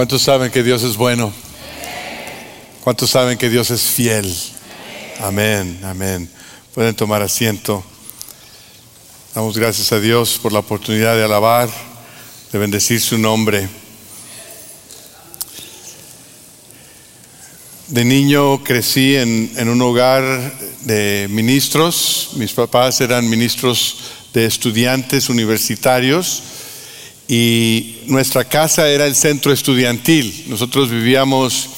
[0.00, 1.30] ¿Cuántos saben que Dios es bueno?
[2.82, 4.34] ¿Cuántos saben que Dios es fiel?
[5.20, 6.26] Amén, amén.
[6.72, 7.84] Pueden tomar asiento.
[9.34, 11.68] Damos gracias a Dios por la oportunidad de alabar,
[12.50, 13.68] de bendecir su nombre.
[17.88, 20.24] De niño crecí en, en, un hogar
[20.80, 22.30] de ministros.
[22.36, 23.98] Mis papás eran ministros
[24.32, 26.42] de estudiantes universitarios
[27.32, 30.46] y nuestra casa era el centro estudiantil.
[30.48, 31.68] Nosotros vivíamos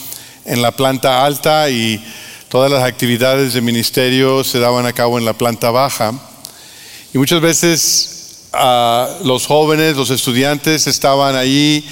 [0.46, 2.02] en la planta alta y
[2.48, 6.14] todas las actividades de ministerio se daban a cabo en la planta baja.
[7.12, 11.86] Y muchas veces uh, los jóvenes, los estudiantes estaban ahí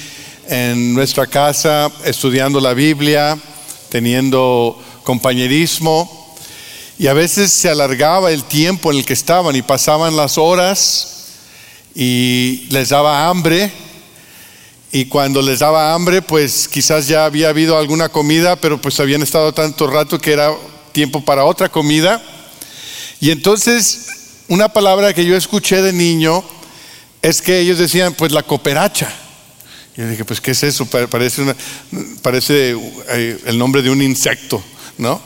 [0.47, 3.37] en nuestra casa estudiando la Biblia,
[3.89, 6.35] teniendo compañerismo.
[6.97, 11.10] Y a veces se alargaba el tiempo en el que estaban y pasaban las horas
[11.95, 13.71] y les daba hambre.
[14.93, 19.21] Y cuando les daba hambre, pues quizás ya había habido alguna comida, pero pues habían
[19.21, 20.53] estado tanto rato que era
[20.91, 22.21] tiempo para otra comida.
[23.21, 24.07] Y entonces,
[24.49, 26.43] una palabra que yo escuché de niño
[27.21, 29.09] es que ellos decían, pues la cooperacha.
[29.95, 30.85] Y yo dije, pues ¿qué es eso?
[30.85, 31.55] Parece,
[32.21, 32.75] parece
[33.09, 34.61] eh, el nombre de un insecto,
[34.97, 35.21] ¿no?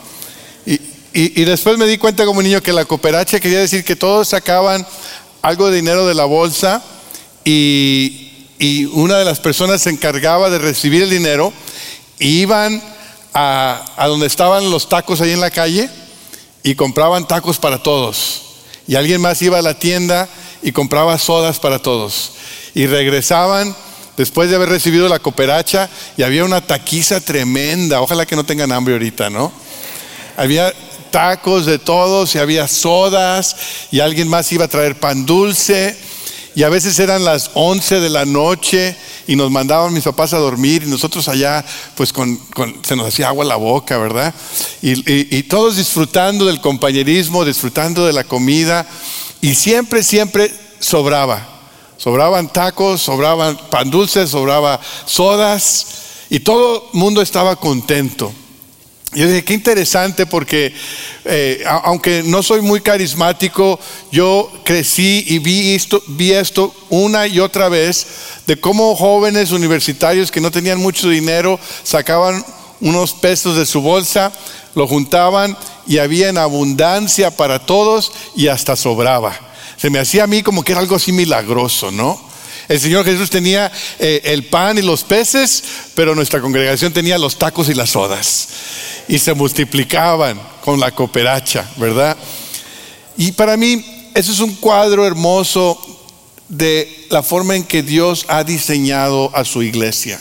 [0.64, 3.96] Y, y, y después me di cuenta como niño que la cooperacha quería decir que
[3.96, 4.86] todos sacaban
[5.42, 6.82] algo de dinero de la bolsa
[7.44, 11.52] y, y una de las personas se encargaba de recibir el dinero
[12.18, 12.82] y iban
[13.34, 15.90] a, a, donde estaban los tacos ahí en la calle
[16.62, 18.42] y compraban tacos para todos.
[18.88, 20.28] Y alguien más iba a la tienda
[20.62, 22.32] y compraba sodas para todos.
[22.74, 23.74] Y regresaban
[24.16, 28.00] después de haber recibido la cooperacha y había una taquiza tremenda.
[28.00, 29.52] Ojalá que no tengan hambre ahorita, ¿no?
[30.36, 30.72] Había
[31.10, 33.56] tacos de todos y había sodas
[33.90, 35.96] y alguien más iba a traer pan dulce
[36.56, 40.38] y a veces eran las 11 de la noche y nos mandaban mis papás a
[40.38, 41.62] dormir y nosotros allá
[41.94, 42.14] pues
[42.82, 44.34] se nos hacía agua la boca, ¿verdad?
[44.80, 48.86] Y todos disfrutando del compañerismo, disfrutando de la comida
[49.42, 50.50] y siempre, siempre
[50.80, 51.46] sobraba.
[51.98, 55.86] Sobraban tacos, sobraban pan dulce, sobraba sodas
[56.30, 58.32] y todo el mundo estaba contento.
[59.16, 60.74] Yo dije, qué interesante porque
[61.24, 63.80] eh, aunque no soy muy carismático,
[64.12, 68.06] yo crecí y vi esto, vi esto una y otra vez
[68.46, 72.44] de cómo jóvenes universitarios que no tenían mucho dinero sacaban
[72.82, 74.32] unos pesos de su bolsa,
[74.74, 75.56] lo juntaban
[75.86, 79.34] y había en abundancia para todos y hasta sobraba.
[79.78, 82.20] Se me hacía a mí como que era algo así milagroso, ¿no?
[82.68, 85.62] El Señor Jesús tenía eh, el pan y los peces,
[85.94, 88.48] pero nuestra congregación tenía los tacos y las sodas.
[89.08, 92.16] Y se multiplicaban con la cooperacha, ¿verdad?
[93.16, 95.78] Y para mí, eso es un cuadro hermoso
[96.48, 100.20] de la forma en que Dios ha diseñado a su iglesia.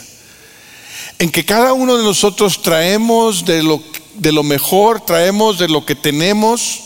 [1.18, 3.82] En que cada uno de nosotros traemos de lo,
[4.16, 6.85] de lo mejor, traemos de lo que tenemos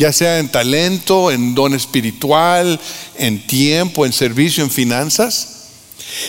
[0.00, 2.80] ya sea en talento, en don espiritual,
[3.18, 5.66] en tiempo, en servicio, en finanzas.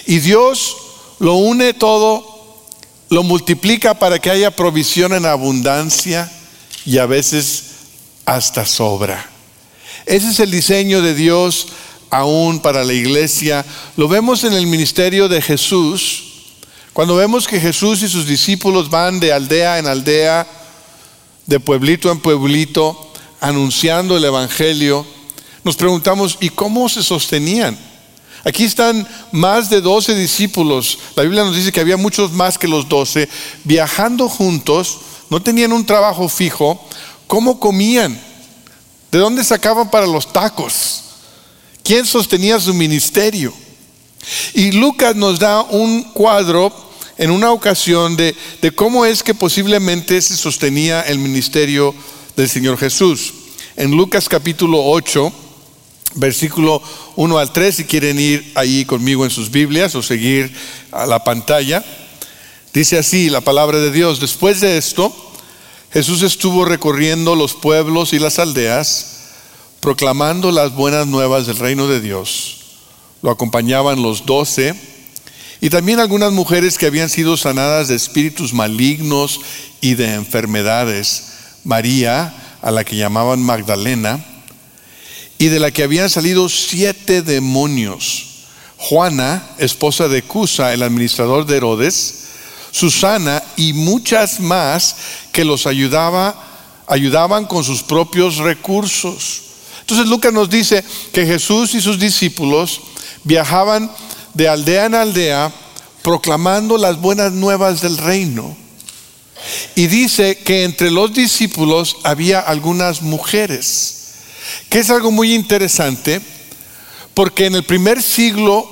[0.06, 0.76] Y Dios
[1.20, 2.68] lo une todo,
[3.08, 6.30] lo multiplica para que haya provisión en abundancia
[6.86, 7.64] y a veces
[8.26, 9.26] hasta sobra.
[10.06, 11.68] Ese es el diseño de Dios
[12.10, 13.66] aún para la iglesia.
[13.96, 16.26] Lo vemos en el ministerio de Jesús.
[16.92, 20.46] Cuando vemos que Jesús y sus discípulos van de aldea en aldea,
[21.46, 23.11] de pueblito en pueblito,
[23.42, 25.06] anunciando el Evangelio,
[25.64, 27.78] nos preguntamos, ¿y cómo se sostenían?
[28.44, 30.98] Aquí están más de 12 discípulos.
[31.16, 33.28] La Biblia nos dice que había muchos más que los 12
[33.64, 36.80] viajando juntos, no tenían un trabajo fijo.
[37.28, 38.20] ¿Cómo comían?
[39.12, 41.02] ¿De dónde sacaban para los tacos?
[41.84, 43.54] ¿Quién sostenía su ministerio?
[44.54, 46.74] Y Lucas nos da un cuadro
[47.18, 51.94] en una ocasión de, de cómo es que posiblemente se sostenía el ministerio
[52.36, 53.34] del Señor Jesús.
[53.76, 55.32] En Lucas capítulo 8,
[56.16, 56.82] versículo
[57.16, 60.54] 1 al 3, si quieren ir ahí conmigo en sus Biblias o seguir
[60.92, 61.84] a la pantalla,
[62.74, 64.20] dice así la palabra de Dios.
[64.20, 65.14] Después de esto,
[65.92, 69.08] Jesús estuvo recorriendo los pueblos y las aldeas,
[69.80, 72.58] proclamando las buenas nuevas del reino de Dios.
[73.22, 74.74] Lo acompañaban los doce
[75.60, 79.42] y también algunas mujeres que habían sido sanadas de espíritus malignos
[79.80, 81.31] y de enfermedades
[81.64, 84.24] María, a la que llamaban Magdalena,
[85.38, 88.28] y de la que habían salido siete demonios.
[88.78, 92.22] Juana, esposa de Cusa, el administrador de Herodes,
[92.72, 94.96] Susana y muchas más
[95.32, 96.36] que los ayudaba,
[96.88, 99.42] ayudaban con sus propios recursos.
[99.82, 102.82] Entonces Lucas nos dice que Jesús y sus discípulos
[103.24, 103.92] viajaban
[104.34, 105.52] de aldea en aldea
[106.02, 108.56] proclamando las buenas nuevas del reino.
[109.76, 113.98] Y dice que entre los discípulos había algunas mujeres,
[114.70, 116.22] que es algo muy interesante,
[117.14, 118.68] porque en el primer siglo,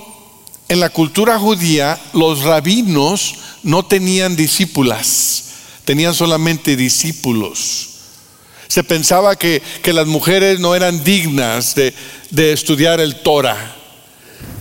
[0.68, 5.44] en la cultura judía, los rabinos no tenían discípulas,
[5.86, 7.89] tenían solamente discípulos.
[8.68, 13.75] Se pensaba que, las mujeres no eran dignas de, estudiar el Torah.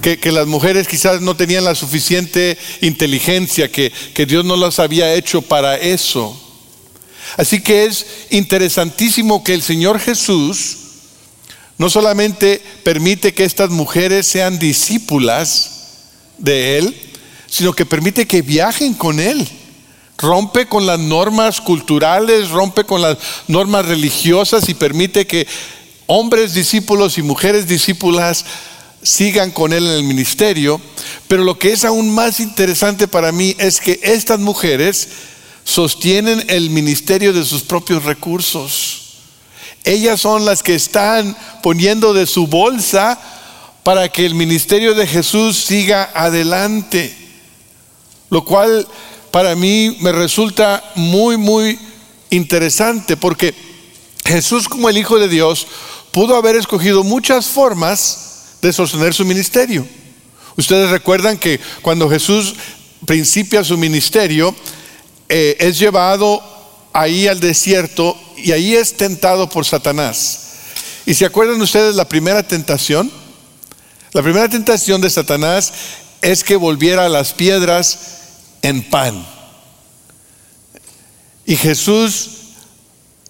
[0.02, 5.12] Que, las mujeres quizás no tenían la suficiente inteligencia, que, que Dios no las había
[5.14, 6.34] hecho para eso.
[7.36, 10.78] Así que es interesantísimo que el Señor Jesús
[11.76, 15.70] no solamente permite que estas mujeres sean discípulas
[16.38, 16.96] de Él,
[17.46, 19.46] sino que permite que viajen con Él
[20.18, 23.16] rompe con las normas culturales, rompe con las
[23.46, 25.46] normas religiosas y permite que
[26.06, 28.44] hombres discípulos y mujeres discípulas
[29.02, 30.80] sigan con él en el ministerio.
[31.26, 35.08] Pero lo que es aún más interesante para mí es que estas mujeres
[35.64, 39.02] sostienen el ministerio de sus propios recursos.
[39.84, 43.18] Ellas son las que están poniendo de su bolsa
[43.82, 47.14] para que el ministerio de Jesús siga adelante.
[48.30, 48.86] Lo cual
[49.30, 51.78] para mí me resulta muy, muy
[52.30, 53.54] interesante porque
[54.24, 55.66] Jesús como el Hijo de Dios
[56.12, 58.27] pudo haber escogido muchas formas
[58.60, 59.86] de sostener su ministerio.
[60.56, 62.54] Ustedes recuerdan que cuando Jesús
[63.06, 64.54] principia su ministerio,
[65.28, 66.42] eh, es llevado
[66.92, 70.40] ahí al desierto y ahí es tentado por Satanás.
[71.06, 73.10] ¿Y se acuerdan ustedes la primera tentación?
[74.12, 75.72] La primera tentación de Satanás
[76.22, 77.98] es que volviera las piedras
[78.62, 79.26] en pan.
[81.46, 82.30] Y Jesús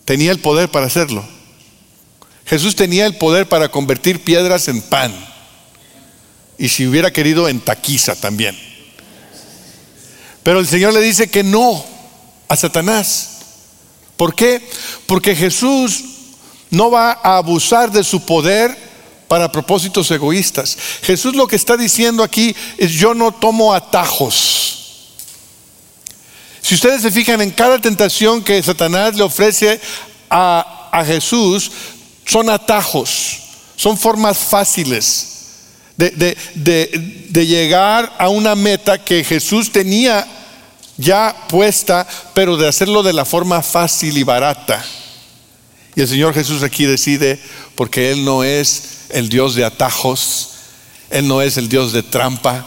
[0.04, 1.24] tenía el poder para hacerlo.
[2.48, 5.14] Jesús tenía el poder para convertir piedras en pan.
[6.56, 8.58] Y si hubiera querido, en taquiza también.
[10.42, 11.84] Pero el Señor le dice que no
[12.48, 13.38] a Satanás.
[14.16, 14.66] ¿Por qué?
[15.06, 16.04] Porque Jesús
[16.70, 18.76] no va a abusar de su poder
[19.28, 20.76] para propósitos egoístas.
[21.02, 24.78] Jesús lo que está diciendo aquí es yo no tomo atajos.
[26.62, 29.80] Si ustedes se fijan en cada tentación que Satanás le ofrece
[30.28, 30.74] a,
[31.06, 31.70] Jesús,
[32.28, 33.38] son atajos,
[33.76, 35.28] son formas fáciles
[35.96, 40.26] de, de, llegar a una meta que Jesús tenía
[40.96, 44.84] ya puesta, pero de hacerlo de la forma fácil y barata.
[45.96, 47.40] Y el Señor Jesús aquí decide,
[47.74, 50.50] porque Él no es el Dios de atajos,
[51.10, 52.64] Él no es el Dios de trampa,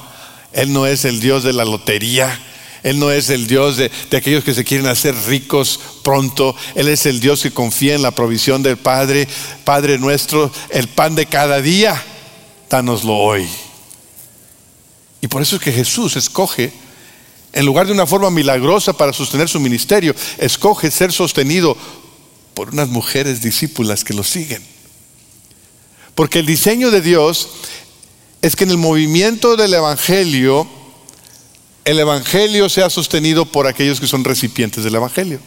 [0.52, 2.38] Él no es el Dios de la lotería,
[2.84, 6.56] él no es el Dios de, aquellos que se quieren hacer ricos pronto.
[6.74, 9.28] Él es el Dios que confía en la provisión del Padre.
[9.64, 12.02] Padre nuestro, el pan de cada día,
[12.70, 13.48] danoslo hoy.
[15.22, 16.74] Y por eso es que Jesús escoge,
[17.54, 21.78] en lugar de una forma milagrosa para sostener su ministerio, escoge ser sostenido
[22.56, 24.64] por unas mujeres discípulas que lo siguen.
[26.16, 27.50] Porque el diseño de Dios
[28.42, 30.68] es que en el movimiento del Evangelio,
[31.86, 35.40] el Evangelio sea sostenido por aquellos que son recipientes del Evangelio.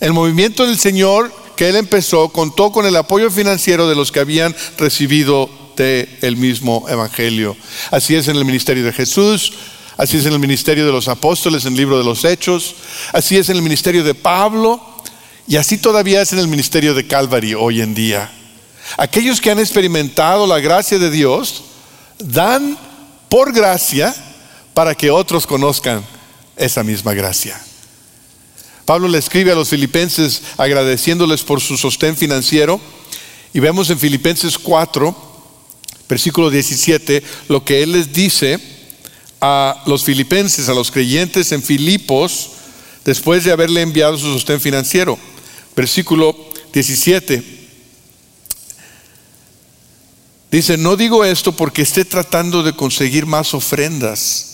[0.00, 4.20] El movimiento del Señor que Él empezó contó con el apoyo financiero de los que
[4.20, 7.56] habían recibido del mismo Evangelio.
[7.90, 9.52] Así es en el ministerio de Jesús,
[9.96, 12.74] así es en el ministerio de los apóstoles, en el libro de los Hechos,
[13.12, 14.80] así es en el ministerio de Pablo
[15.46, 18.30] y así todavía es en el ministerio de Calvary hoy en día.
[18.96, 21.64] Aquellos que han experimentado la gracia de Dios
[22.18, 22.76] dan
[23.28, 24.14] por gracia
[24.74, 26.04] para que otros conozcan
[26.56, 27.60] esa misma gracia.
[28.84, 32.80] Pablo le escribe a los filipenses agradeciéndoles por su sostén financiero
[33.52, 35.14] y vemos en Filipenses 4,
[36.08, 38.58] versículo 17, lo que él les dice
[39.40, 42.50] a los filipenses, a los creyentes en Filipos,
[43.04, 45.18] después de haberle enviado su sostén financiero.
[45.74, 46.36] Versículo
[46.72, 47.60] 17.
[50.50, 54.49] Dice, no digo esto porque esté tratando de conseguir más ofrendas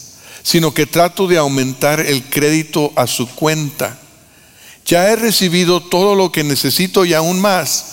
[0.47, 3.99] sino que trato de aumentar el crédito a su cuenta.
[4.87, 7.87] Ya he recibido todo lo que necesito y aún más.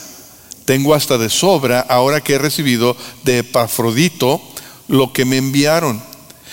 [0.64, 4.40] Tengo hasta de sobra ahora que he recibido de Epafrodito
[4.88, 6.00] lo que me enviaron.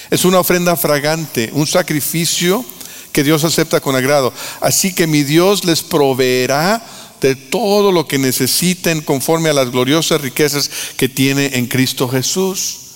[0.09, 2.65] Es una ofrenda fragante, un sacrificio
[3.13, 4.33] que Dios acepta con agrado.
[4.63, 6.83] Así que mi Dios les proveerá
[7.21, 12.90] de todo lo que necesiten conforme a las gloriosas riquezas que tiene en Cristo Jesús.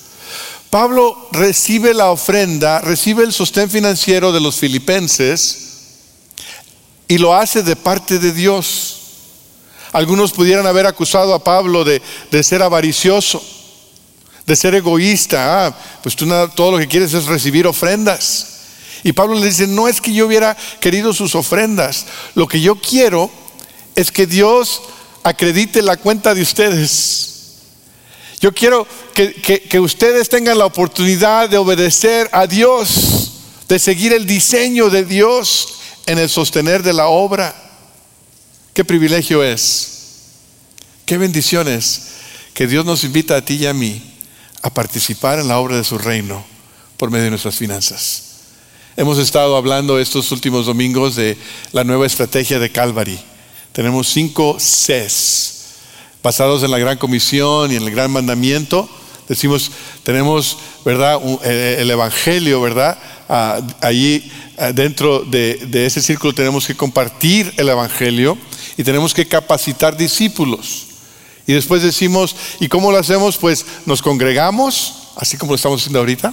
[0.74, 5.58] Pablo recibe la ofrenda, recibe el sostén financiero de los filipenses
[7.06, 8.96] y lo hace de parte de Dios.
[9.92, 12.02] Algunos pudieran haber acusado a Pablo de,
[12.42, 13.40] ser avaricioso,
[14.44, 15.66] de ser egoísta.
[15.66, 18.48] Ah, pues tú nada, todo lo que quieres es recibir ofrendas.
[19.04, 22.74] Y Pablo le dice, no es que yo hubiera querido sus ofrendas, lo que yo
[22.74, 23.30] quiero
[23.94, 24.82] es que Dios
[25.22, 27.33] acredite la cuenta de ustedes.
[28.40, 33.32] Yo quiero que, ustedes tengan la oportunidad de obedecer a Dios,
[33.68, 37.54] de seguir el diseño de Dios en el sostener de la obra.
[38.72, 39.90] Qué privilegio es,
[41.06, 42.02] qué bendiciones
[42.52, 44.02] que Dios nos invita a ti y a mí
[44.62, 46.44] a participar en la obra de su reino
[46.96, 48.22] por medio de nuestras finanzas.
[48.96, 51.36] Hemos estado hablando estos últimos domingos de
[51.72, 53.18] la nueva estrategia de Calvary.
[53.72, 55.53] Tenemos cinco Cs
[56.24, 58.88] basados en la gran comisión y en el gran mandamiento.
[59.28, 59.70] Decimos,
[60.02, 61.20] tenemos, ¿verdad?
[61.44, 62.98] Eh, el Evangelio, ¿verdad?
[63.28, 68.38] Ah, allí ah, dentro de, ese círculo tenemos que compartir el Evangelio
[68.78, 70.86] y tenemos que capacitar discípulos.
[71.46, 73.36] Y después decimos, ¿y cómo lo hacemos?
[73.36, 76.32] Pues nos congregamos, así como lo estamos haciendo ahorita,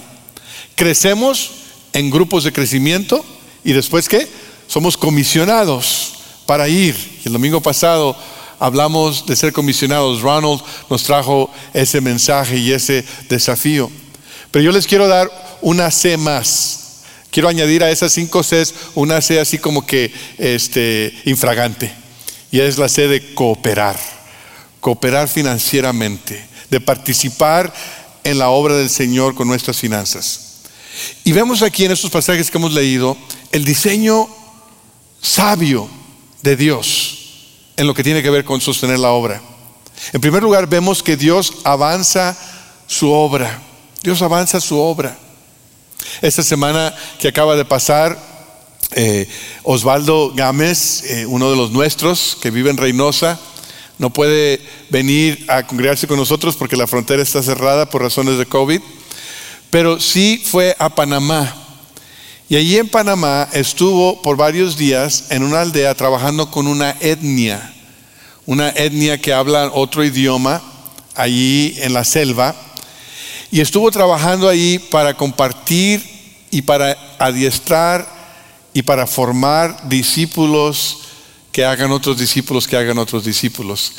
[0.74, 1.50] crecemos
[1.92, 3.22] en grupos de crecimiento
[3.62, 4.26] y después qué?
[4.68, 6.14] Somos comisionados
[6.46, 6.96] para ir.
[7.26, 8.16] El domingo pasado
[8.62, 10.22] hablamos de ser comisionados.
[10.22, 13.90] Ronald nos trajo ese mensaje y ese desafío.
[14.52, 15.28] Pero yo les quiero dar
[15.60, 17.02] una C más.
[17.30, 21.92] Quiero añadir a esas cinco Cs una C así como que este, infragante.
[22.52, 23.98] Y es la C de cooperar.
[24.80, 26.46] Cooperar financieramente.
[26.70, 27.72] De participar
[28.22, 30.60] en la obra del Señor con nuestras finanzas.
[31.24, 33.16] Y vemos aquí en estos pasajes que hemos leído
[33.50, 34.28] el diseño
[35.20, 35.88] sabio
[36.42, 37.21] de Dios
[37.76, 39.40] en lo que tiene que ver con sostener la obra.
[40.12, 42.36] En primer lugar, vemos que Dios avanza
[42.86, 43.60] su obra.
[44.02, 45.16] Dios avanza su obra.
[46.20, 48.18] Esta semana que acaba de pasar,
[48.92, 49.28] eh,
[49.62, 53.38] Osvaldo Gámez, eh, uno de los nuestros que vive en Reynosa,
[53.98, 54.60] no puede
[54.90, 58.80] venir a congregarse con nosotros porque la frontera está cerrada por razones de COVID
[59.72, 61.61] pero sí fue a Panamá.
[62.48, 67.72] Y allí en Panamá estuvo por varios días en una aldea trabajando con una etnia,
[68.44, 70.62] una etnia que habla otro idioma,
[71.14, 72.54] allí en la selva.
[73.50, 76.02] Y estuvo trabajando allí para compartir
[76.50, 78.06] y para adiestrar
[78.74, 80.98] y para formar discípulos
[81.52, 83.92] que hagan otros discípulos, que hagan otros discípulos.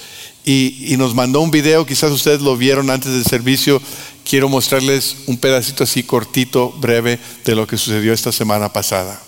[0.45, 3.81] Y, nos mandó un video, quizás ustedes lo vieron antes del servicio,
[4.29, 9.21] quiero mostrarles un pedacito así cortito, breve, de lo que sucedió esta semana pasada.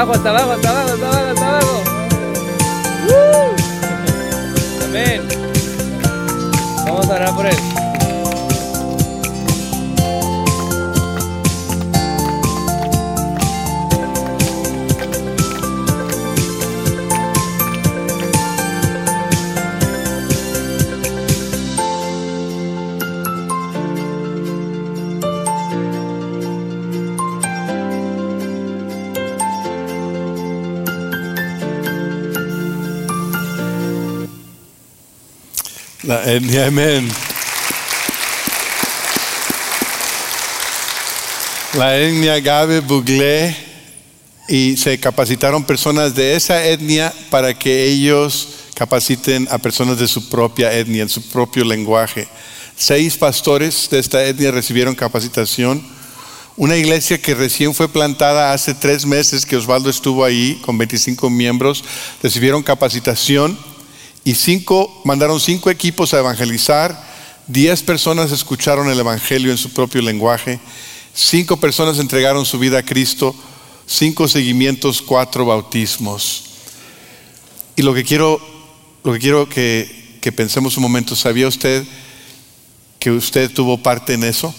[0.00, 0.99] Abajo, hasta abajo, hasta abajo,
[36.08, 37.10] amén.
[41.74, 43.54] la etnia Gabe Buglé
[44.48, 50.28] y se capacitaron personas de esa etnia para que ellos capaciten a personas de su
[50.30, 52.26] propia etnia, en su propio lenguaje.
[52.76, 55.86] Seis pastores de esta etnia recibieron capacitación.
[56.56, 61.30] Una iglesia que recién fue plantada hace tres meses, que Osvaldo estuvo ahí con 25
[61.30, 61.84] miembros,
[62.22, 63.56] recibieron capacitación
[64.24, 67.08] y cinco, mandaron cinco equipos a evangelizar.
[67.46, 70.60] Diez personas escucharon el evangelio en su propio lenguaje.
[71.14, 73.34] Cinco personas entregaron su vida a Cristo,
[73.86, 76.44] cinco seguimientos, cuatro bautismos.
[77.76, 78.40] Y lo que quiero,
[79.02, 81.84] lo que, quiero que, pensemos un momento, ¿sabía usted
[82.98, 84.54] que usted tuvo parte en eso?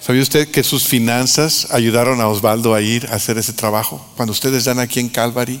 [0.00, 4.04] ¿Sabía usted que sus finanzas ayudaron a Osvaldo a ir a hacer ese trabajo?
[4.16, 5.60] Cuando ustedes dan aquí en Calvary,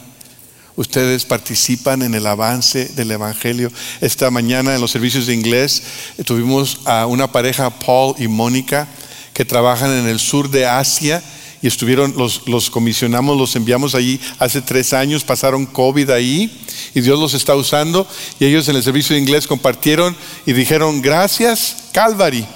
[0.76, 3.72] ustedes participan en el avance del Evangelio.
[4.00, 5.82] Esta mañana en los servicios de inglés
[6.24, 8.88] tuvimos a una pareja, Paul y Mónica,
[9.32, 11.22] que trabajan en el sur de Asia
[11.62, 16.62] y estuvieron, los, los comisionamos, los enviamos allí hace tres años, pasaron COVID ahí
[16.94, 18.06] y Dios los está usando
[18.38, 22.46] y ellos en el servicio de inglés compartieron y dijeron gracias Calvary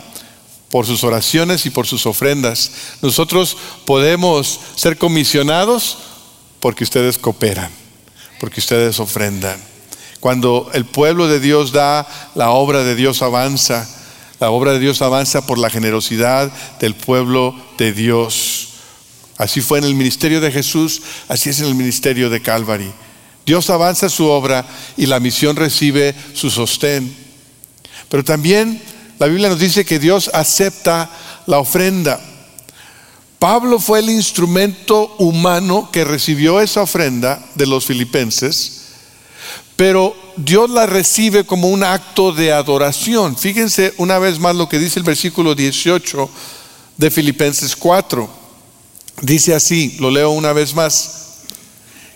[0.71, 2.71] por sus oraciones y por sus ofrendas.
[3.03, 5.99] Nosotros podemos ser comisionados
[6.61, 7.73] porque ustedes cooperan,
[8.40, 9.61] porque ustedes ofrendan.
[10.18, 13.88] Cuando el pueblo de Dios da, la obra de Dios avanza.
[14.40, 18.68] La obra de Dios avanza por la generosidad del pueblo de Dios.
[19.37, 22.90] Así fue en el ministerio de Jesús, así es en el ministerio de Calvary.
[23.44, 24.66] Dios avanza su obra
[24.97, 27.14] y la misión recibe su sostén.
[28.09, 28.82] Pero también
[29.18, 31.11] la Biblia nos dice que Dios acepta
[31.47, 32.20] la ofrenda.
[33.40, 38.80] Pablo fue el instrumento humano que recibió esa ofrenda de los filipenses
[39.80, 43.35] pero Dios la recibe como un acto de adoración.
[43.35, 46.28] Fíjense una vez más lo que dice el versículo 18
[46.99, 48.28] de Filipenses 4.
[49.23, 51.38] Dice así, lo leo una vez más.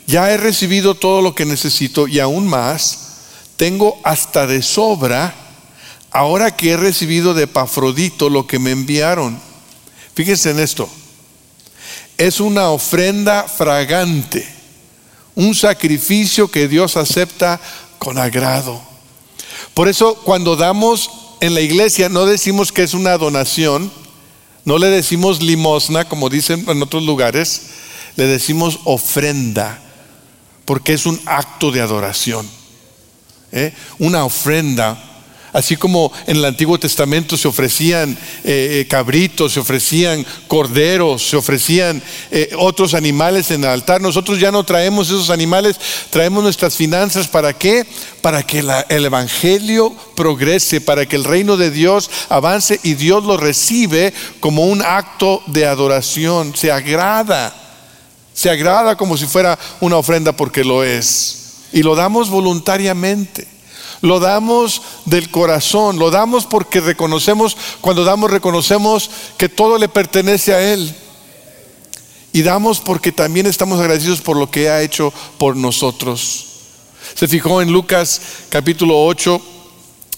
[0.07, 2.99] Ya he recibido todo lo que necesito y aún más,
[3.57, 5.35] tengo hasta de sobra,
[6.11, 9.41] ahora que he recibido de Pafrodito lo que me enviaron.
[10.15, 10.87] Fíjense en esto.
[12.17, 14.55] Es una ofrenda fragante
[15.35, 17.61] un sacrificio que Dios acepta
[17.99, 18.81] con agrado.
[19.73, 23.91] Por eso cuando damos en la iglesia no decimos que es una donación,
[24.65, 27.63] no le decimos limosna como dicen en otros lugares,
[28.17, 29.81] le decimos ofrenda,
[30.65, 32.49] porque es un acto de adoración.
[33.53, 33.75] ¿eh?
[33.99, 35.14] Una ofrenda
[35.55, 38.11] Así como en el Antiguo Testamento se ofrecían
[38.43, 44.41] eh, eh, cabritos, se ofrecían corderos, se ofrecían eh, otros animales en el altar, nosotros
[44.41, 45.77] ya no traemos esos animales,
[46.11, 47.29] traemos nuestras finanzas.
[47.29, 47.87] ¿Para qué?
[48.21, 53.37] Para que el Evangelio progrese, para que el reino de Dios avance y Dios lo
[53.37, 56.57] recibe como un acto de adoración.
[56.57, 57.55] Se agrada,
[58.35, 61.69] se agrada como si fuera una ofrenda porque lo es.
[61.73, 63.54] Y lo damos voluntariamente.
[64.05, 70.53] Lo damos del corazón, lo damos porque reconocemos, cuando damos reconocemos que todo le pertenece
[70.53, 70.95] a Él.
[72.31, 76.45] Y damos porque también estamos agradecidos por lo que ha hecho por nosotros.
[77.15, 79.41] Se fijó en Lucas capítulo 8,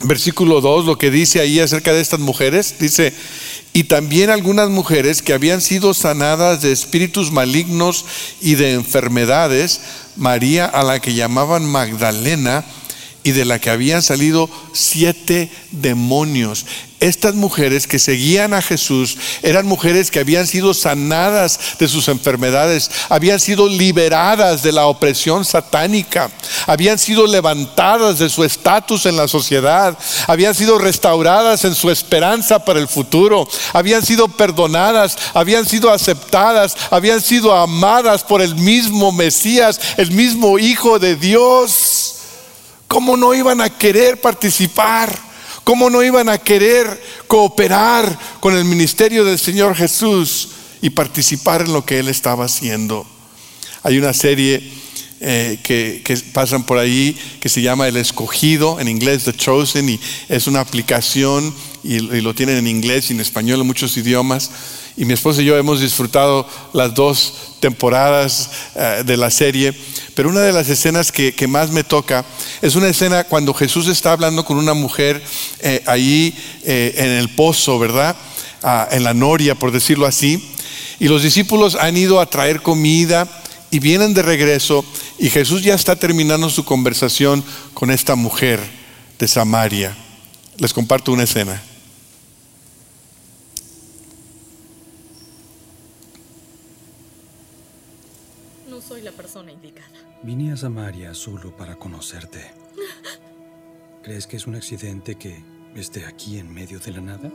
[0.00, 2.80] versículo 2, lo que dice ahí acerca de estas mujeres.
[2.80, 3.14] Dice,
[3.72, 8.04] y también algunas mujeres que habían sido sanadas de espíritus malignos
[8.40, 9.80] y de enfermedades,
[10.16, 12.64] María a la que llamaban Magdalena,
[13.26, 16.64] y de la que habían salido siete demonios.
[17.00, 22.88] Estas mujeres que seguían a Jesús eran mujeres que habían sido sanadas de sus enfermedades,
[23.08, 26.30] habían sido liberadas de la opresión satánica,
[26.68, 32.64] habían sido levantadas de su estatus en la sociedad, habían sido restauradas en su esperanza
[32.64, 39.10] para el futuro, habían sido perdonadas, habían sido aceptadas, habían sido amadas por el mismo
[39.10, 42.15] Mesías, el mismo Hijo de Dios.
[42.88, 45.16] ¿Cómo no iban a querer participar?
[45.64, 51.72] ¿Cómo no iban a querer cooperar con el ministerio del Señor Jesús y participar en
[51.72, 53.06] lo que Él estaba haciendo?
[53.82, 54.62] Hay una serie
[55.20, 60.00] eh, que, pasan por ahí que se llama El Escogido, en inglés The Chosen, y
[60.28, 61.54] es una aplicación
[61.86, 64.50] y, lo tienen en inglés y en español en muchos idiomas.
[64.96, 69.74] Y mi esposa y yo hemos disfrutado las dos temporadas eh, de la serie.
[70.14, 72.24] Pero una de las escenas que, más me toca
[72.62, 75.22] es una escena cuando Jesús está hablando con una mujer
[75.60, 78.16] eh, ahí eh, en el pozo, ¿verdad?
[78.62, 80.42] Ah, en la noria, por decirlo así.
[80.98, 83.28] Y los discípulos han ido a traer comida
[83.70, 84.84] y vienen de regreso
[85.18, 87.44] y Jesús ya está terminando su conversación
[87.74, 88.60] con esta mujer
[89.18, 89.96] de Samaria.
[90.58, 91.62] Les comparto una escena.
[100.22, 102.50] Vine a Samaria solo para conocerte.
[104.02, 107.30] ¿Crees que es un accidente que esté aquí en medio de la nada?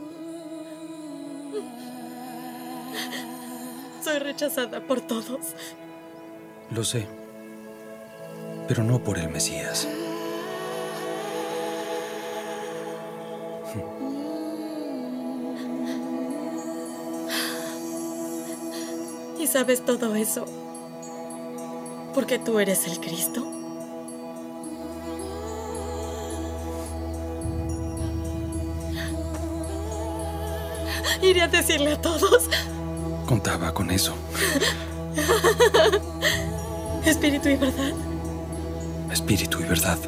[4.02, 5.54] Soy rechazada por todos.
[6.70, 7.06] Lo sé,
[8.68, 9.88] pero no por el Mesías.
[19.38, 20.61] ¿Y sabes todo eso?
[22.14, 23.46] Porque tú eres el Cristo.
[31.22, 32.48] Iré a decirle a todos.
[33.26, 34.14] Contaba con eso.
[37.04, 37.92] Espíritu y verdad.
[39.10, 39.98] Espíritu y verdad.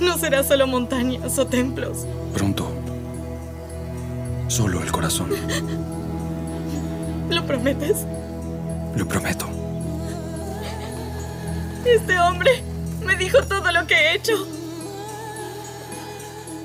[0.00, 2.06] No será solo montañas o templos.
[2.34, 2.70] Pronto.
[4.48, 5.30] Solo el corazón.
[7.30, 8.06] ¿Lo prometes?
[8.96, 9.57] Lo prometo.
[11.94, 12.62] Este hombre
[13.02, 14.46] me dijo todo lo que he hecho.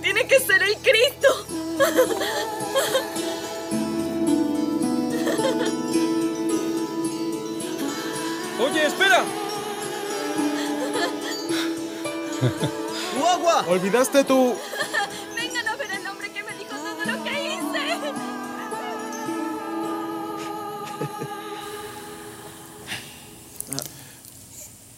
[0.01, 1.45] Tiene que ser el Cristo.
[8.59, 9.23] Oye, espera.
[13.13, 13.65] ¡Tu agua!
[13.67, 14.55] Olvidaste tu...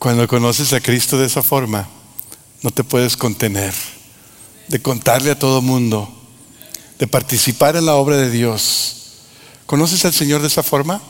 [0.05, 1.87] Cuando conoces a Cristo de esa forma,
[2.61, 3.73] no te puedes contener
[4.67, 6.07] de contarle a todo mundo,
[6.99, 9.23] de participar en la obra de Dios.
[9.65, 11.01] ¿Conoces al Señor de esa forma?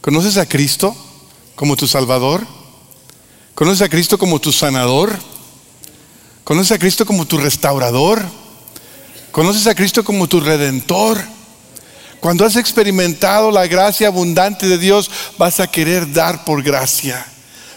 [0.00, 0.96] ¿Conoces a Cristo
[1.54, 2.44] como tu Salvador?
[3.54, 5.16] ¿Conoces a Cristo como tu sanador?
[6.42, 8.20] ¿Conoces a Cristo como tu restaurador?
[9.30, 11.22] ¿Conoces a Cristo como tu redentor?
[12.18, 17.28] Cuando has experimentado la gracia abundante de Dios, vas a querer dar por gracia.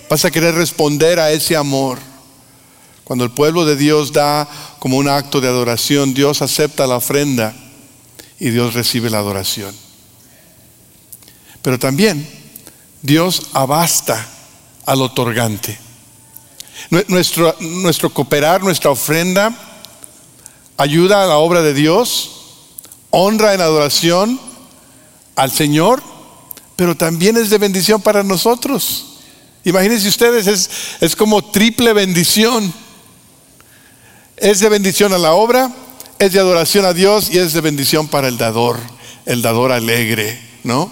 [0.10, 2.00] Vas a querer responder a ese amor.
[3.04, 4.48] Cuando el pueblo de Dios da
[4.80, 7.56] como un acto de adoración, Dios acepta la ofrenda
[8.40, 9.76] y Dios recibe la adoración.
[11.62, 12.28] Pero también
[13.02, 14.28] Dios abasta
[14.86, 15.78] al otorgante.
[17.08, 19.56] Nuestro, nuestro cooperar, nuestra ofrenda,
[20.78, 22.32] ayuda a la obra de Dios,
[23.10, 24.40] honra en adoración
[25.36, 26.04] al Señor,
[26.76, 29.15] pero también es de bendición para nosotros.
[29.66, 30.70] Imagínense ustedes, es,
[31.02, 32.72] es como triple bendición.
[34.38, 35.74] Es de bendición a la obra,
[36.20, 38.80] es de adoración a Dios y es de bendición para el dador,
[39.26, 40.92] el dador alegre, ¿no?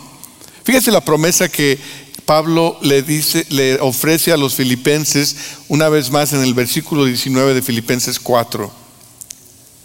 [0.63, 1.77] Fíjese la promesa que
[2.25, 5.35] Pablo le dice, le ofrece a los filipenses
[5.67, 8.71] una vez más en el versículo 19 de Filipenses 4.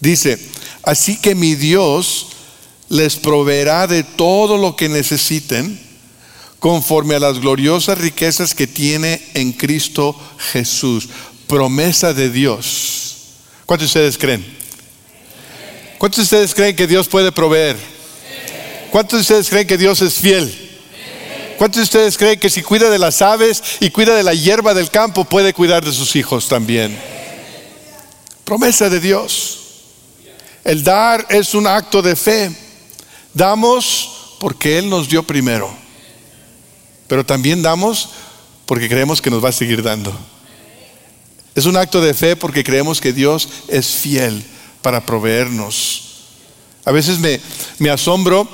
[0.00, 0.38] Dice,
[0.82, 2.28] así que mi Dios
[2.88, 5.87] les proveerá de todo lo que necesiten
[6.58, 10.18] conforme a las gloriosas riquezas que tiene en Cristo
[10.52, 11.08] Jesús.
[11.46, 13.16] Promesa de Dios.
[13.64, 14.44] ¿Cuántos de ustedes creen?
[15.98, 17.76] ¿Cuántos de ustedes creen que Dios puede proveer?
[18.90, 20.68] ¿Cuántos de ustedes creen que Dios es fiel?
[21.58, 24.74] ¿Cuántos de ustedes creen que si cuida de las aves y cuida de la hierba
[24.74, 26.96] del campo, puede cuidar de sus hijos también?
[28.44, 29.58] Promesa de Dios.
[30.64, 32.50] El dar es un acto de fe.
[33.34, 35.87] Damos porque Él nos dio primero.
[37.08, 38.10] Pero también damos
[38.66, 40.16] porque creemos que nos va a seguir dando.
[41.54, 44.44] Es un acto de fe porque creemos que Dios es fiel
[44.82, 46.04] para proveernos.
[46.84, 47.40] A veces me,
[47.78, 48.46] me asombro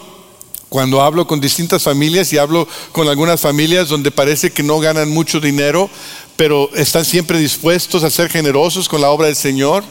[0.69, 5.11] cuando hablo con distintas familias y hablo con algunas familias donde parece que no ganan
[5.11, 5.91] mucho dinero,
[6.37, 9.85] pero están siempre dispuestos a ser generosos con la obra del Señor.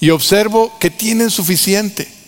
[0.00, 2.19] Y observo que tienen suficiente.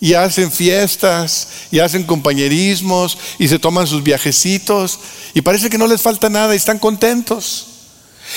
[0.00, 5.00] Y hacen fiestas, y hacen compañerismos, y se toman sus viajecitos.
[5.34, 7.66] Y parece que no les falta nada y están contentos.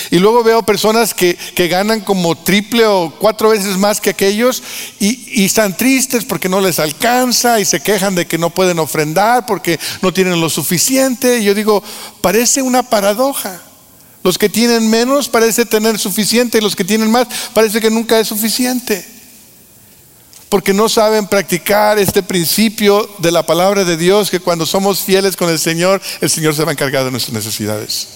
[0.09, 4.63] Y luego veo personas que, que, ganan como triple o cuatro veces más que aquellos
[4.99, 8.79] y, y, están tristes porque no les alcanza y se quejan de que no pueden
[8.79, 11.39] ofrendar porque no tienen lo suficiente.
[11.39, 11.83] Y yo digo,
[12.21, 13.61] parece una paradoja.
[14.23, 18.19] Los que tienen menos parece tener suficiente y los que tienen más parece que nunca
[18.19, 19.05] es suficiente.
[20.51, 25.37] Porque no saben practicar este principio de la palabra de Dios que cuando somos fieles
[25.37, 28.09] con el Señor, el Señor se va a encargar de nuestras necesidades.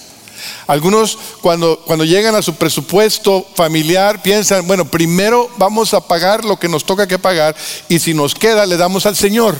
[0.66, 6.58] Algunos cuando, cuando llegan a su presupuesto familiar piensan, bueno, primero vamos a pagar lo
[6.58, 7.56] que nos toca que pagar
[7.88, 9.56] y si nos queda le damos al Señor.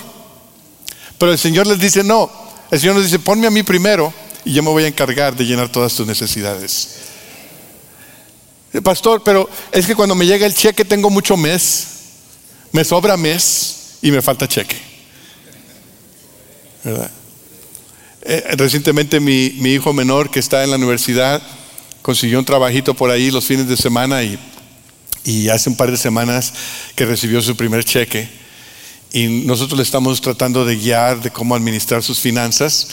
[1.16, 2.30] Pero el Señor les dice, no,
[2.70, 4.12] el Señor nos dice, ponme a mí primero
[4.44, 6.96] y yo me voy a encargar de llenar todas tus necesidades.
[8.84, 11.95] Pastor, pero es que cuando me llega el cheque tengo mucho mes,
[12.76, 14.76] me sobra mes y me falta cheque.
[16.84, 17.10] ¿Verdad?
[18.20, 21.42] Eh, recientemente mi, mi hijo menor que está en la universidad
[22.02, 24.38] consiguió un trabajito por ahí los fines de semana y,
[25.24, 26.52] y hace un par de semanas
[26.94, 28.28] que recibió su primer cheque.
[29.10, 32.88] Y nosotros le estamos tratando de guiar de cómo administrar sus finanzas.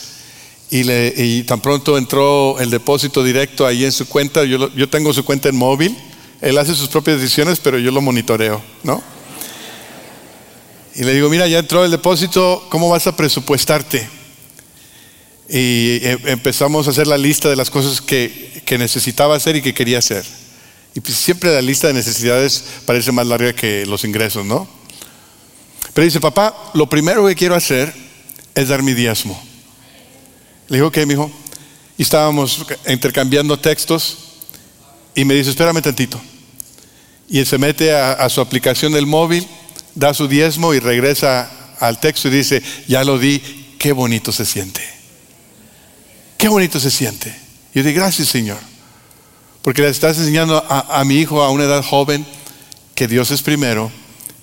[0.71, 5.25] Y, tan pronto entró el depósito directo ahí en su cuenta, yo, yo tengo su
[5.25, 5.95] cuenta en móvil,
[6.39, 9.12] él hace sus propias decisiones, pero yo lo monitoreo, ¿no?
[10.95, 14.08] Y le digo, mira, ya entró el depósito, ¿cómo vas a presupuestarte?
[15.49, 19.62] Y eh, empezamos a hacer la lista de las cosas que, que necesitaba hacer y
[19.62, 20.23] que quería hacer.
[20.95, 24.67] Y pues siempre la lista de necesidades parece más larga que los ingresos, ¿no?
[25.93, 27.93] Pero dice, papá, lo primero que quiero hacer
[28.53, 29.41] es dar mi diezmo.
[30.67, 31.32] Le digo, ¿qué, mijo?
[31.97, 34.17] Y estábamos intercambiando textos
[35.15, 36.21] y me dice, espérame tantito.
[37.27, 39.47] Y él se mete a, a su aplicación del móvil,
[39.95, 43.39] da su diezmo y regresa al texto y dice, ya lo di,
[43.79, 44.82] qué bonito se siente.
[46.38, 47.34] Qué bonito se siente.
[47.73, 48.60] Y yo digo, gracias Señor.
[49.62, 52.25] Porque le estás enseñando a, mi hijo a una edad joven
[52.95, 53.91] que Dios es primero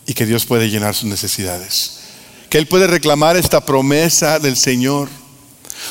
[0.07, 1.99] y que Dios puede llenar sus necesidades.
[2.49, 5.11] Que Él puede reclamar esta promesa del Señor.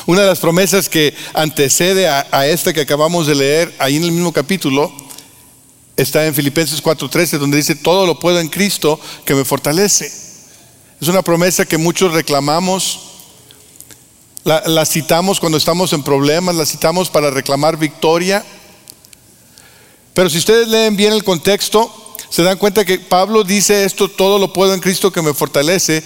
[0.06, 4.04] Una de las promesas que antecede a, a esta que acabamos de leer ahí en
[4.04, 4.92] el mismo capítulo
[5.96, 10.06] está en Filipenses 4:13 donde dice, todo lo puedo en Cristo que me fortalece.
[11.00, 13.00] Es una promesa que muchos reclamamos,
[14.44, 18.44] la, la citamos cuando estamos en problemas, la citamos para reclamar victoria.
[20.14, 21.90] Pero si ustedes leen bien el contexto,
[22.30, 26.02] se dan cuenta que Pablo dice esto, todo lo puedo en Cristo que me fortalece,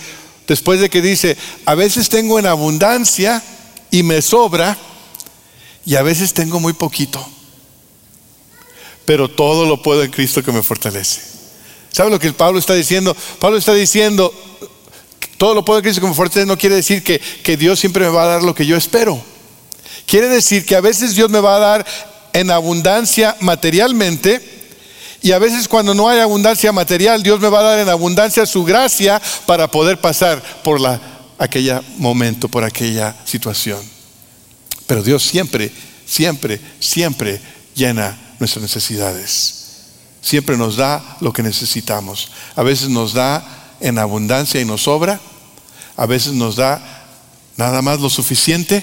[0.47, 3.43] después de que dice, a veces tengo en abundancia
[3.91, 4.77] y me sobra,
[5.85, 7.25] y a veces tengo muy poquito,
[9.05, 11.21] pero todo lo puedo en Cristo que me fortalece.
[11.91, 13.17] ¿Sabe lo que Pablo está diciendo?
[13.39, 14.33] Pablo está diciendo,
[15.39, 18.05] todo lo puedo en Cristo que me fortalece no quiere decir que, que Dios siempre
[18.05, 19.23] me va a dar lo que yo espero.
[20.07, 21.87] Quiere decir que a veces Dios me va a dar
[22.33, 24.41] en abundancia materialmente
[25.23, 28.45] y a veces cuando no hay abundancia material, Dios me va a dar en abundancia
[28.45, 31.01] su gracia para poder pasar por la,
[31.39, 33.81] aquella momento, por aquella situación.
[34.87, 35.73] Pero Dios siempre,
[36.05, 37.41] siempre, siempre
[37.75, 39.65] llena nuestras necesidades.
[40.21, 42.31] Siempre nos da lo que necesitamos.
[42.57, 43.45] A veces nos da
[43.81, 45.21] en abundancia y nos sobra.
[45.97, 46.83] A veces nos da
[47.57, 48.83] nada más lo suficiente.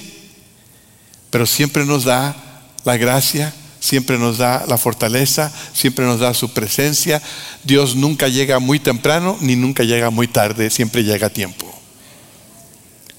[1.31, 2.35] Pero siempre nos da
[2.83, 7.21] la gracia, siempre nos da la fortaleza, siempre nos da su presencia.
[7.63, 11.67] Dios nunca llega muy temprano ni nunca llega muy tarde, siempre llega a tiempo.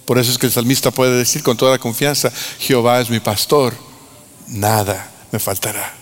[0.04, 3.20] Por eso es que el salmista puede decir con toda la confianza, Jehová es mi
[3.20, 3.74] pastor,
[4.48, 6.01] nada me faltará.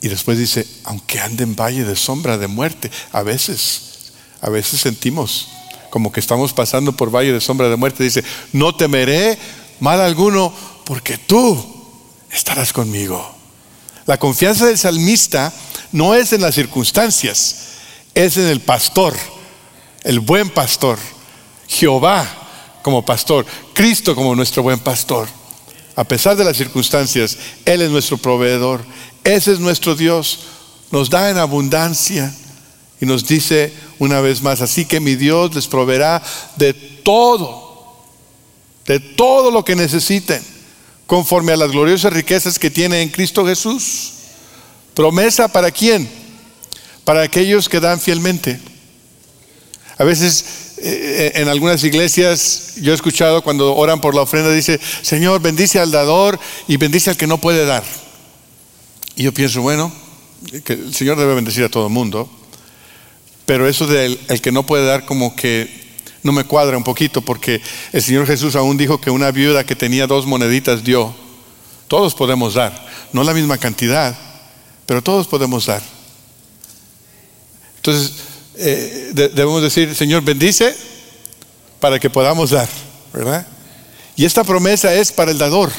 [0.00, 4.80] Y después dice, aunque ande en valle de sombra de muerte, a veces, a veces
[4.80, 5.48] sentimos
[5.90, 9.38] como que estamos pasando por valle de sombra de muerte, dice, no temeré
[9.80, 10.52] mal alguno
[10.84, 11.56] porque tú
[12.30, 13.34] estarás conmigo.
[14.06, 15.52] La confianza del salmista
[15.92, 17.56] no es en las circunstancias,
[18.14, 19.14] es en el pastor,
[20.04, 20.98] el buen pastor,
[21.66, 22.26] Jehová
[22.82, 25.28] como pastor, Cristo como nuestro buen pastor.
[25.94, 28.84] A pesar de las circunstancias, Él es nuestro proveedor,
[29.34, 30.40] ese es nuestro Dios,
[30.90, 32.34] nos da en abundancia
[33.00, 36.22] y nos dice una vez más, así que mi Dios les proveerá
[36.56, 37.96] de todo,
[38.86, 40.42] de todo lo que necesiten,
[41.06, 44.12] conforme a las gloriosas riquezas que tiene en Cristo Jesús.
[44.94, 46.08] Promesa para quién?
[47.04, 48.58] Para aquellos que dan fielmente.
[49.98, 50.44] A veces
[50.78, 55.80] eh, en algunas iglesias yo he escuchado cuando oran por la ofrenda, dice, Señor, bendice
[55.80, 57.84] al dador y bendice al que no puede dar.
[59.18, 59.90] Y yo pienso, bueno,
[60.64, 62.30] que el Señor debe bendecir a todo el mundo,
[63.46, 65.88] pero eso del el que no puede dar como que
[66.22, 67.60] no me cuadra un poquito, porque
[67.92, 71.12] el Señor Jesús aún dijo que una viuda que tenía dos moneditas dio.
[71.88, 74.16] Todos podemos dar, no la misma cantidad,
[74.86, 75.82] pero todos podemos dar.
[77.76, 78.12] Entonces,
[78.56, 80.76] eh, de- debemos decir, Señor, bendice
[81.80, 82.68] para que podamos dar,
[83.12, 83.44] ¿verdad?
[84.14, 85.72] Y esta promesa es para el dador,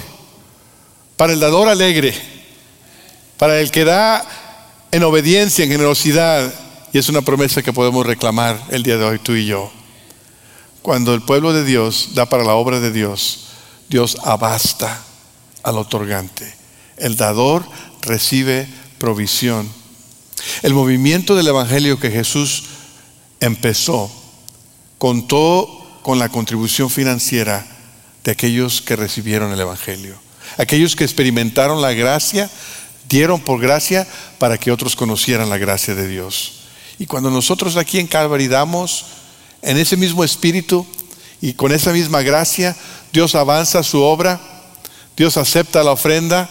[1.16, 2.14] para el dador alegre,
[3.40, 4.24] para el que da
[4.92, 6.54] en obediencia, en generosidad,
[6.92, 9.72] y es una promesa que podemos reclamar el día de hoy tú y yo.
[10.82, 13.46] Cuando el pueblo de Dios da para la obra de Dios,
[13.88, 15.02] Dios abasta
[15.64, 16.54] al otorgante.
[16.98, 17.66] El dador
[18.02, 19.70] recibe provisión.
[20.62, 22.66] El movimiento del Evangelio que Jesús
[23.40, 24.12] empezó
[24.98, 27.66] contó con la contribución financiera
[28.26, 30.20] de aquellos que recibieron el Evangelio.
[30.58, 32.50] Aquellos que experimentaron la gracia,
[33.10, 36.60] dieron por gracia para que otros conocieran la gracia de Dios.
[37.00, 39.06] Y cuando nosotros aquí en Calvary damos
[39.62, 40.86] en ese mismo espíritu
[41.42, 42.76] Y con esa misma gracia,
[43.14, 44.42] Dios avanza su obra,
[45.16, 46.50] Dios acepta la ofrenda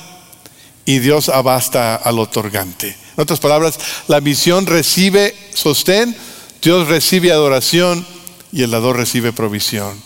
[0.87, 2.89] y Dios abasta al otorgante.
[2.89, 6.17] En otras palabras, la misión recibe sostén,
[6.63, 8.07] Dios recibe adoración
[8.51, 10.01] y el dador recibe provisión.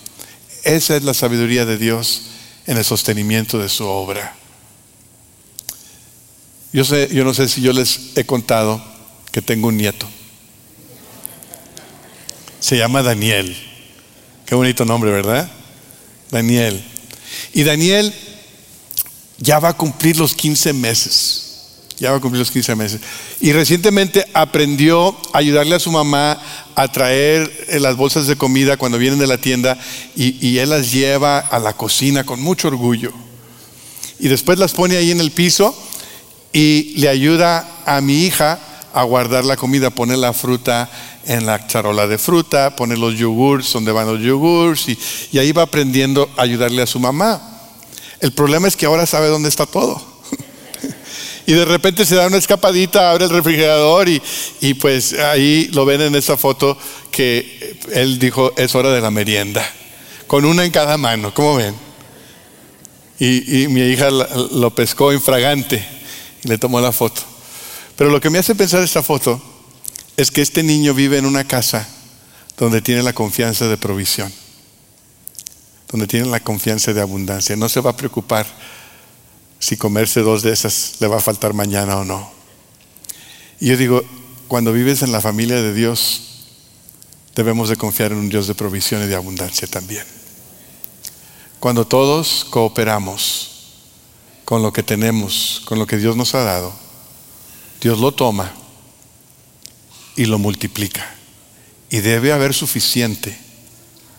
[0.64, 2.22] Esa es la sabiduría de Dios
[2.66, 4.34] en el sostenimiento de su obra.
[6.72, 8.82] Yo, sé, yo no sé si yo les he contado
[9.30, 10.06] que tengo un nieto.
[12.60, 13.54] Se llama Daniel.
[14.46, 15.50] Qué bonito nombre, ¿verdad?
[16.30, 16.82] Daniel.
[17.52, 18.14] Y Daniel
[19.36, 21.38] ya va a cumplir los 15 meses.
[21.98, 23.00] Ya va a cumplir los 15 meses.
[23.40, 26.40] Y recientemente aprendió a ayudarle a su mamá
[26.74, 29.78] a traer eh, las bolsas de comida cuando vienen de la tienda
[30.16, 33.12] y, y él las lleva a la cocina con mucho orgullo.
[34.18, 35.76] Y después las pone ahí en el piso
[36.52, 38.58] y le ayuda a mi hija
[38.92, 40.90] a guardar la comida, pone la fruta
[41.24, 45.62] en la charola de fruta, pone los yogurts donde van los yogurts y, ahí va
[45.62, 47.40] aprendiendo a ayudarle a su mamá.
[48.20, 50.00] El problema es que ahora sabe dónde está todo.
[51.46, 54.20] y de repente se da una escapadita, abre el refrigerador y,
[54.60, 56.76] y pues ahí lo ven en esa foto
[57.10, 59.64] que él dijo es hora de la merienda,
[60.26, 61.74] con una en cada mano, ¿cómo ven?
[63.18, 66.01] Y, y mi hija lo pescó infragante
[66.42, 67.22] le tomó la foto.
[67.96, 69.40] Pero lo que me hace pensar esta foto
[70.16, 71.88] es que este niño vive en una casa
[72.56, 74.32] donde tiene la confianza de provisión,
[75.88, 77.56] donde tiene la confianza de abundancia.
[77.56, 78.46] No se va a preocupar
[79.58, 82.30] si comerse dos de esas le va a faltar mañana o no.
[83.60, 84.02] Y yo digo,
[84.48, 86.46] cuando vives en la familia de Dios,
[87.34, 90.04] debemos de confiar en un Dios de provisión y de abundancia también.
[91.60, 93.51] Cuando todos cooperamos
[94.44, 96.72] con lo que tenemos, con lo que Dios nos ha dado,
[97.80, 98.52] Dios lo toma
[100.16, 101.14] y lo multiplica.
[101.90, 103.38] Y debe haber suficiente.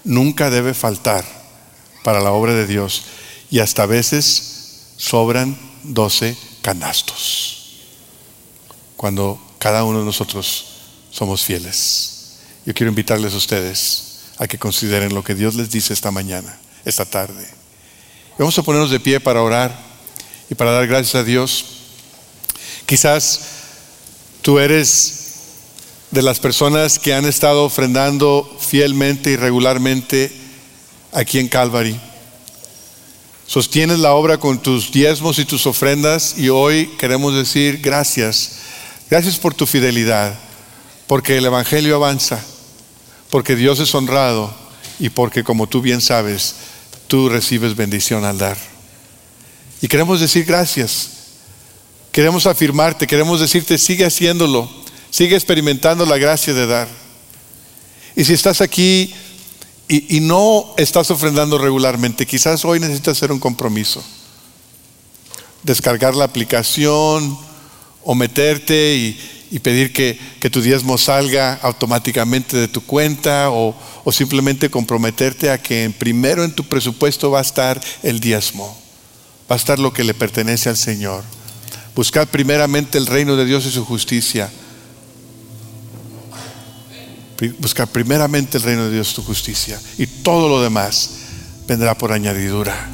[0.03, 1.25] Nunca debe faltar
[2.03, 3.03] para la obra de Dios.
[3.49, 7.79] Y hasta a veces sobran 12 canastos.
[8.95, 10.65] Cuando cada uno de nosotros
[11.09, 12.39] somos fieles.
[12.65, 16.57] Yo quiero invitarles a ustedes a que consideren lo que Dios les dice esta mañana,
[16.85, 17.47] esta tarde.
[18.37, 19.92] Vamos a ponernos de pie para orar
[20.53, 21.65] y para dar gracias a Dios.
[22.85, 23.39] Quizás
[24.43, 25.21] tú eres
[26.11, 30.31] de las personas que han estado ofrendando fielmente y regularmente
[31.11, 31.99] aquí en Calvary.
[33.47, 38.57] Sostienes la obra con tus diezmos y tus ofrendas y hoy queremos decir gracias.
[39.09, 40.37] Gracias por tu fidelidad,
[41.07, 42.39] porque el Evangelio avanza,
[43.31, 44.53] porque Dios es honrado
[44.99, 46.53] y porque como tú bien sabes,
[47.07, 48.72] tú recibes bendición al dar.
[49.83, 51.09] Y queremos decir gracias.
[52.11, 54.67] Queremos afirmarte, queremos decirte, sigue haciéndolo
[55.13, 56.87] Sigue experimentando la gracia de dar.
[58.15, 59.13] Y si estás aquí
[59.87, 64.03] y, no estás ofrendando regularmente, quizás hoy necesitas hacer un compromiso.
[65.61, 67.37] Descargar la aplicación
[68.03, 68.95] o meterte
[69.51, 75.61] y, pedir que, tu diezmo salga automáticamente de tu cuenta o, o simplemente comprometerte a
[75.61, 78.75] que primero en tu presupuesto va a estar el diezmo,
[79.53, 81.23] va a estar lo que le pertenece al Señor.
[81.95, 84.49] Buscar primeramente el reino de Dios y su justicia
[87.59, 91.09] buscar primeramente el reino de Dios, tu justicia, y todo lo demás
[91.67, 92.89] vendrá por añadidura.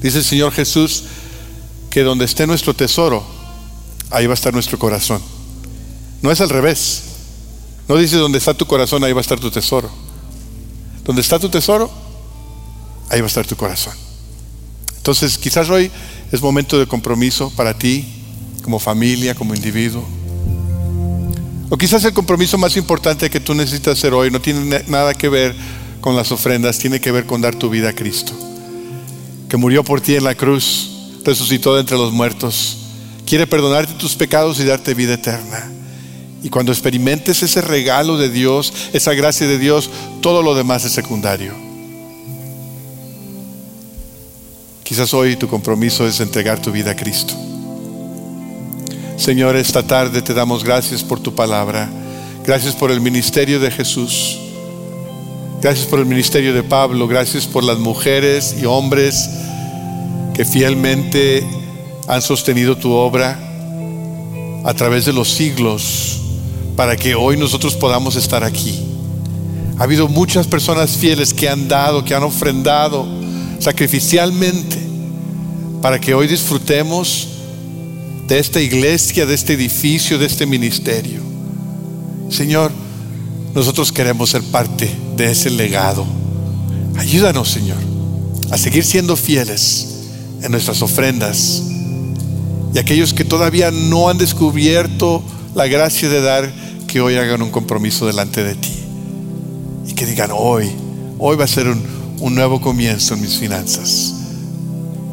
[0.00, 1.04] Dice el Señor Jesús
[1.90, 3.24] que donde esté nuestro tesoro,
[4.10, 5.22] ahí va a estar nuestro corazón.
[6.22, 7.02] No es al revés.
[7.88, 9.90] No dice donde está tu corazón, ahí va a estar tu tesoro.
[11.04, 11.90] Donde está tu tesoro,
[13.10, 14.01] ahí va a estar tu corazón.
[15.02, 15.90] Entonces, quizás hoy
[16.30, 18.04] es momento de compromiso para ti,
[18.62, 20.06] como familia, como individuo.
[21.70, 25.28] O quizás el compromiso más importante que tú necesitas hacer hoy no tiene nada que
[25.28, 25.56] ver
[26.00, 28.32] con las ofrendas, tiene que ver con dar tu vida a Cristo,
[29.48, 32.78] que murió por ti en la cruz, resucitó de entre los muertos,
[33.26, 35.68] quiere perdonarte tus pecados y darte vida eterna.
[36.44, 40.92] Y cuando experimentes ese regalo de Dios, esa gracia de Dios, todo lo demás es
[40.92, 41.71] secundario.
[44.92, 47.32] Quizás hoy tu compromiso es entregar tu vida a Cristo.
[49.16, 51.88] Señor, esta tarde te damos gracias por tu palabra.
[52.44, 54.38] Gracias por el ministerio de Jesús.
[55.62, 57.08] Gracias por el ministerio de Pablo.
[57.08, 59.30] Gracias por las mujeres y hombres
[60.34, 61.42] que fielmente
[62.06, 63.40] han sostenido tu obra
[64.62, 66.20] a través de los siglos
[66.76, 68.78] para que hoy nosotros podamos estar aquí.
[69.78, 73.21] Ha habido muchas personas fieles que han dado, que han ofrendado
[73.62, 74.76] sacrificialmente
[75.80, 77.28] para que hoy disfrutemos
[78.26, 81.20] de esta iglesia, de este edificio, de este ministerio.
[82.28, 82.72] Señor,
[83.54, 86.04] nosotros queremos ser parte de ese legado.
[86.96, 87.78] Ayúdanos, Señor,
[88.50, 89.86] a seguir siendo fieles
[90.42, 91.62] en nuestras ofrendas.
[92.74, 95.22] Y aquellos que todavía no han descubierto
[95.54, 96.52] la gracia de dar,
[96.88, 98.74] que hoy hagan un compromiso delante de ti.
[99.86, 100.70] Y que digan, hoy,
[101.18, 101.91] hoy va a ser un,
[102.22, 104.14] un nuevo comienzo en mis finanzas.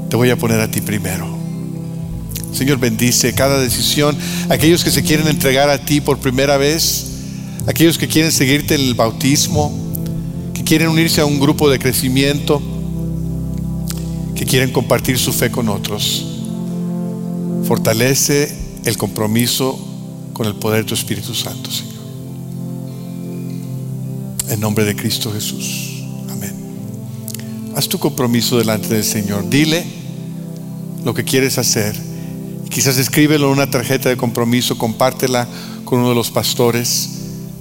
[0.10, 1.28] Te voy a poner a ti primero.
[2.54, 4.16] Señor, bendice cada decisión.
[4.48, 7.08] Aquellos que se quieren entregar a ti por primera vez,
[7.66, 9.76] aquellos que quieren seguirte en el bautismo,
[10.54, 12.62] que quieren unirse a un grupo de crecimiento,
[14.36, 16.28] que quieren compartir su fe con otros.
[17.64, 18.56] Fortalece
[18.86, 19.80] el compromiso
[20.34, 21.90] con el poder de tu Espíritu Santo, Señor.
[24.50, 25.99] En nombre de Cristo Jesús.
[27.80, 29.50] Haz tu compromiso delante del Señor.
[29.50, 29.86] Dile
[31.06, 31.96] lo que quieres hacer.
[32.70, 35.48] Quizás escríbelo en una tarjeta de compromiso, compártela
[35.86, 37.10] con uno de los pastores.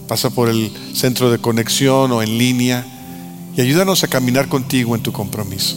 [0.09, 2.85] Pasa por el centro de conexión o en línea
[3.57, 5.77] y ayúdanos a caminar contigo en tu compromiso.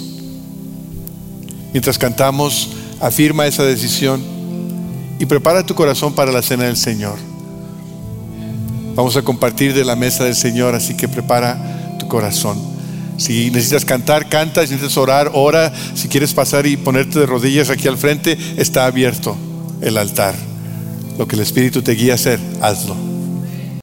[1.71, 2.69] Mientras cantamos,
[2.99, 4.23] afirma esa decisión
[5.19, 7.19] y prepara tu corazón para la cena del Señor.
[8.95, 12.70] Vamos a compartir de la mesa del Señor, así que prepara tu corazón.
[13.21, 14.65] Si necesitas cantar, canta.
[14.65, 15.71] Si necesitas orar, ora.
[15.93, 19.37] Si quieres pasar y ponerte de rodillas aquí al frente, está abierto
[19.81, 20.33] el altar.
[21.19, 23.10] Lo que el Espíritu te guía a hacer, hazlo.